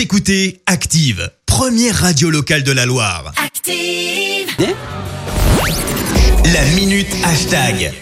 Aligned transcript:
Vous 0.00 0.04
écoutez 0.04 0.62
Active, 0.64 1.30
première 1.44 1.94
radio 1.94 2.30
locale 2.30 2.62
de 2.62 2.72
la 2.72 2.86
Loire. 2.86 3.34
Active. 3.36 4.74
La 6.54 6.64
minute 6.74 7.14
hashtag. 7.22 7.92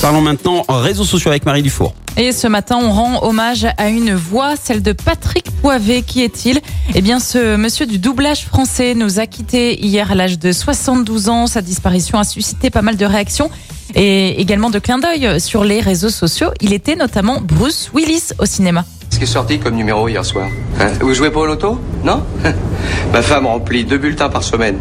Parlons 0.00 0.20
maintenant 0.20 0.64
en 0.68 0.78
réseaux 0.78 1.02
sociaux 1.02 1.30
avec 1.30 1.44
Marie 1.44 1.62
Dufour. 1.62 1.96
Et 2.16 2.30
ce 2.30 2.46
matin, 2.46 2.78
on 2.80 2.92
rend 2.92 3.24
hommage 3.24 3.66
à 3.76 3.88
une 3.88 4.14
voix, 4.14 4.54
celle 4.54 4.84
de 4.84 4.92
Patrick 4.92 5.50
Poivet. 5.60 6.02
Qui 6.02 6.22
est-il? 6.22 6.60
Eh 6.94 7.00
bien, 7.02 7.18
ce 7.18 7.56
monsieur 7.56 7.86
du 7.86 7.98
doublage 7.98 8.44
français 8.44 8.94
nous 8.94 9.18
a 9.18 9.26
quittés 9.26 9.84
hier 9.84 10.12
à 10.12 10.14
l'âge 10.14 10.38
de 10.38 10.52
72 10.52 11.28
ans. 11.28 11.48
Sa 11.48 11.60
disparition 11.60 12.20
a 12.20 12.24
suscité 12.24 12.70
pas 12.70 12.82
mal 12.82 12.96
de 12.96 13.04
réactions 13.04 13.50
et 13.96 14.40
également 14.40 14.70
de 14.70 14.78
clins 14.78 14.98
d'œil 14.98 15.40
sur 15.40 15.64
les 15.64 15.80
réseaux 15.80 16.08
sociaux. 16.08 16.50
Il 16.60 16.72
était 16.72 16.94
notamment 16.94 17.40
Bruce 17.40 17.90
Willis 17.92 18.28
au 18.38 18.46
cinéma. 18.46 18.84
Ce 19.10 19.18
qui 19.18 19.24
est 19.24 19.26
sorti 19.26 19.58
comme 19.58 19.74
numéro 19.74 20.08
hier 20.08 20.24
soir. 20.24 20.48
Hein 20.80 20.88
Vous 21.00 21.14
jouez 21.14 21.30
pas 21.30 21.40
au 21.40 21.46
loto 21.46 21.80
Non 22.04 22.22
Ma 23.12 23.22
femme 23.22 23.46
remplit 23.46 23.84
deux 23.84 23.98
bulletins 23.98 24.28
par 24.28 24.42
semaine. 24.42 24.78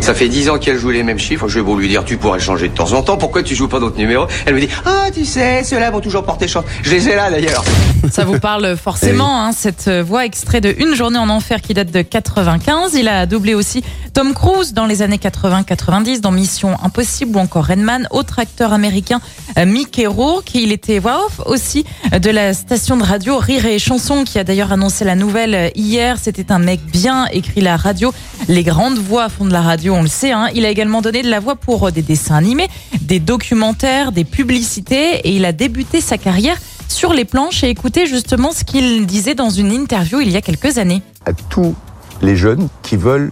Ça 0.00 0.14
fait 0.14 0.28
dix 0.28 0.50
ans 0.50 0.58
qu'elle 0.58 0.78
joue 0.78 0.90
les 0.90 1.02
mêmes 1.02 1.18
chiffres. 1.18 1.48
Je 1.48 1.58
vais 1.58 1.64
beau 1.64 1.76
lui 1.78 1.88
dire, 1.88 2.04
tu 2.04 2.16
pourrais 2.16 2.40
changer 2.40 2.68
de 2.68 2.74
temps 2.74 2.92
en 2.92 3.02
temps. 3.02 3.16
Pourquoi 3.16 3.42
tu 3.42 3.54
joues 3.54 3.68
pas 3.68 3.80
d'autres 3.80 3.96
numéros? 3.98 4.26
Elle 4.46 4.54
me 4.54 4.60
dit, 4.60 4.68
ah, 4.84 5.06
tu 5.12 5.24
sais, 5.24 5.64
ceux-là 5.64 5.90
vont 5.90 6.00
toujours 6.00 6.24
porter 6.24 6.46
chance. 6.46 6.64
Je 6.82 6.90
les 6.90 7.08
ai 7.08 7.16
là 7.16 7.30
d'ailleurs. 7.30 7.64
Ça 8.08 8.24
vous 8.24 8.38
parle 8.38 8.76
forcément, 8.76 9.44
hein, 9.44 9.52
cette 9.52 9.88
voix 9.88 10.24
extrait 10.24 10.60
de 10.60 10.74
Une 10.78 10.94
journée 10.94 11.18
en 11.18 11.28
enfer 11.28 11.60
qui 11.60 11.74
date 11.74 11.90
de 11.90 12.02
95. 12.02 12.94
Il 12.94 13.08
a 13.08 13.26
doublé 13.26 13.54
aussi 13.54 13.82
Tom 14.14 14.32
Cruise 14.34 14.72
dans 14.72 14.86
les 14.86 15.02
années 15.02 15.18
80-90 15.18 16.20
dans 16.20 16.30
Mission 16.30 16.76
Impossible 16.82 17.36
ou 17.36 17.40
encore 17.40 17.66
Redman, 17.66 18.08
autre 18.10 18.38
acteur 18.38 18.72
américain 18.72 19.20
euh, 19.58 19.66
Mickey 19.66 20.06
Rourke. 20.06 20.54
Il 20.54 20.72
était 20.72 20.98
voix 20.98 21.26
off 21.26 21.40
aussi 21.46 21.84
de 22.10 22.30
la 22.30 22.54
station 22.54 22.96
de 22.96 23.02
radio 23.02 23.38
Rire 23.38 23.66
et 23.66 23.78
Chanson 23.78 24.24
qui 24.24 24.38
a 24.38 24.44
d'ailleurs 24.44 24.72
annoncé 24.72 25.04
la 25.04 25.14
nouvelle 25.14 25.70
hier. 25.74 26.16
C'était 26.20 26.50
un 26.50 26.58
mec 26.58 26.80
bien 26.84 27.26
écrit 27.26 27.60
la 27.60 27.76
radio. 27.76 28.12
Les 28.48 28.64
grandes 28.64 28.98
voix 28.98 29.28
font 29.28 29.44
de 29.44 29.52
la 29.52 29.62
radio, 29.62 29.94
on 29.94 30.02
le 30.02 30.08
sait. 30.08 30.32
Hein. 30.32 30.48
Il 30.54 30.64
a 30.64 30.70
également 30.70 31.02
donné 31.02 31.22
de 31.22 31.30
la 31.30 31.40
voix 31.40 31.56
pour 31.56 31.92
des 31.92 32.02
dessins 32.02 32.36
animés, 32.36 32.68
des 33.02 33.20
documentaires, 33.20 34.12
des 34.12 34.24
publicités 34.24 35.16
et 35.18 35.36
il 35.36 35.44
a 35.44 35.52
débuté 35.52 36.00
sa 36.00 36.18
carrière 36.18 36.56
sur 36.90 37.12
les 37.12 37.24
planches 37.24 37.64
et 37.64 37.68
écoutez 37.70 38.06
justement 38.06 38.52
ce 38.52 38.64
qu'il 38.64 39.06
disait 39.06 39.34
dans 39.34 39.50
une 39.50 39.70
interview 39.72 40.20
il 40.20 40.30
y 40.30 40.36
a 40.36 40.42
quelques 40.42 40.78
années. 40.78 41.02
à 41.24 41.32
tous 41.32 41.74
les 42.22 42.36
jeunes 42.36 42.68
qui 42.82 42.96
veulent 42.96 43.30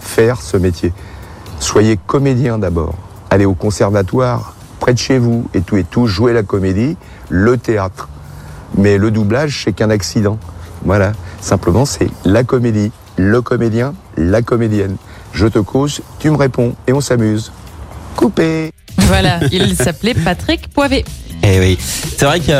faire 0.00 0.40
ce 0.40 0.56
métier. 0.56 0.92
Soyez 1.58 1.98
comédien 2.06 2.58
d'abord. 2.58 2.94
Allez 3.28 3.44
au 3.44 3.54
conservatoire 3.54 4.54
près 4.78 4.94
de 4.94 4.98
chez 4.98 5.18
vous 5.18 5.46
et 5.52 5.60
tout 5.60 5.76
et 5.76 5.84
tout, 5.84 6.06
jouez 6.06 6.32
la 6.32 6.42
comédie, 6.42 6.96
le 7.28 7.58
théâtre. 7.58 8.08
Mais 8.76 8.96
le 8.96 9.10
doublage, 9.10 9.62
c'est 9.64 9.72
qu'un 9.72 9.90
accident. 9.90 10.38
Voilà, 10.84 11.12
simplement 11.40 11.84
c'est 11.84 12.08
la 12.24 12.44
comédie, 12.44 12.90
le 13.16 13.42
comédien, 13.42 13.94
la 14.16 14.40
comédienne. 14.40 14.96
Je 15.32 15.46
te 15.46 15.58
cause, 15.58 16.00
tu 16.18 16.30
me 16.30 16.36
réponds 16.36 16.74
et 16.86 16.92
on 16.92 17.00
s'amuse. 17.00 17.52
Coupé 18.16 18.70
Voilà, 18.96 19.40
il 19.52 19.76
s'appelait 19.76 20.14
Patrick 20.14 20.68
Poivet. 20.72 21.04
Eh 21.42 21.58
oui, 21.58 21.78
c'est 22.18 22.24
vrai 22.26 22.38
qu'il 22.40 22.52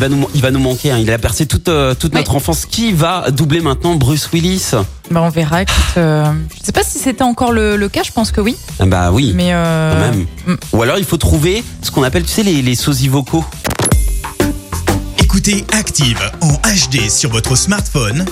va 0.00 0.08
nous, 0.08 0.28
il 0.34 0.40
va 0.42 0.50
nous 0.50 0.60
manquer. 0.60 0.92
hein. 0.92 0.98
Il 0.98 1.10
a 1.10 1.18
percé 1.18 1.44
toute, 1.46 1.68
euh, 1.68 1.94
toute 1.94 2.14
notre 2.14 2.34
enfance. 2.36 2.66
Qui 2.66 2.92
va 2.92 3.30
doubler 3.30 3.60
maintenant 3.60 3.96
Bruce 3.96 4.28
Willis? 4.32 4.70
Bah, 5.10 5.22
on 5.22 5.28
verra. 5.28 5.62
Écoute, 5.62 5.74
euh, 5.96 6.24
je 6.60 6.64
sais 6.66 6.72
pas 6.72 6.82
si 6.84 6.98
c'était 6.98 7.22
encore 7.24 7.50
le, 7.52 7.76
le 7.76 7.88
cas, 7.88 8.02
je 8.04 8.12
pense 8.12 8.30
que 8.30 8.40
oui. 8.40 8.56
Ah 8.78 8.86
Bah 8.86 9.10
oui, 9.12 9.32
Mais 9.34 9.48
euh, 9.52 9.92
quand 9.92 10.00
même. 10.16 10.26
mm. 10.46 10.56
Ou 10.72 10.82
alors 10.82 10.98
il 10.98 11.04
faut 11.04 11.16
trouver 11.16 11.64
ce 11.82 11.90
qu'on 11.90 12.04
appelle, 12.04 12.22
tu 12.24 12.30
sais, 12.30 12.42
les, 12.44 12.62
les 12.62 12.74
sosies 12.76 13.08
vocaux. 13.08 13.44
Écoutez 15.18 15.64
Active 15.72 16.20
en 16.40 16.52
HD 16.52 17.10
sur 17.10 17.30
votre 17.30 17.56
smartphone, 17.56 18.24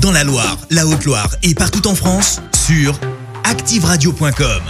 dans 0.00 0.12
la 0.12 0.22
Loire, 0.24 0.56
la 0.70 0.86
Haute-Loire 0.86 1.28
et 1.42 1.54
partout 1.54 1.86
en 1.88 1.94
France, 1.94 2.40
sur 2.66 2.98
activeradio.com. 3.44 4.62